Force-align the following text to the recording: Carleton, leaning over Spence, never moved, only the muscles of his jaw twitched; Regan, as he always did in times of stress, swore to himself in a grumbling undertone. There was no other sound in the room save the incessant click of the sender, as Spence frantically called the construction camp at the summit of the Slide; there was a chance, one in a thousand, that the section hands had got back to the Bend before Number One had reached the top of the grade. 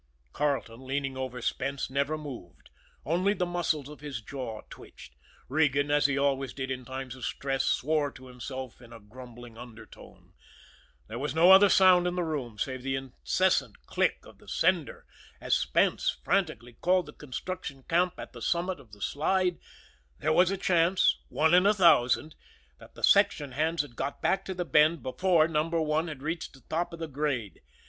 Carleton, 0.33 0.79
leaning 0.83 1.15
over 1.15 1.43
Spence, 1.43 1.87
never 1.91 2.17
moved, 2.17 2.71
only 3.05 3.35
the 3.35 3.45
muscles 3.45 3.87
of 3.87 3.99
his 3.99 4.19
jaw 4.19 4.61
twitched; 4.67 5.13
Regan, 5.47 5.91
as 5.91 6.07
he 6.07 6.17
always 6.17 6.53
did 6.53 6.71
in 6.71 6.85
times 6.85 7.13
of 7.15 7.23
stress, 7.23 7.65
swore 7.65 8.11
to 8.13 8.25
himself 8.25 8.81
in 8.81 8.91
a 8.93 8.99
grumbling 8.99 9.59
undertone. 9.59 10.33
There 11.07 11.19
was 11.19 11.35
no 11.35 11.51
other 11.51 11.69
sound 11.69 12.07
in 12.07 12.15
the 12.15 12.23
room 12.23 12.57
save 12.57 12.81
the 12.81 12.95
incessant 12.95 13.85
click 13.85 14.25
of 14.25 14.39
the 14.39 14.47
sender, 14.47 15.05
as 15.39 15.55
Spence 15.55 16.17
frantically 16.23 16.73
called 16.73 17.05
the 17.05 17.13
construction 17.13 17.83
camp 17.83 18.15
at 18.17 18.33
the 18.33 18.41
summit 18.41 18.79
of 18.79 18.93
the 18.93 19.01
Slide; 19.03 19.59
there 20.17 20.33
was 20.33 20.49
a 20.49 20.57
chance, 20.57 21.19
one 21.29 21.53
in 21.53 21.67
a 21.67 21.75
thousand, 21.75 22.33
that 22.79 22.95
the 22.95 23.03
section 23.03 23.51
hands 23.51 23.83
had 23.83 23.95
got 23.95 24.19
back 24.19 24.45
to 24.45 24.55
the 24.55 24.65
Bend 24.65 25.03
before 25.03 25.47
Number 25.47 25.79
One 25.79 26.07
had 26.07 26.23
reached 26.23 26.53
the 26.53 26.61
top 26.67 26.91
of 26.91 26.97
the 26.97 27.07
grade. 27.07 27.61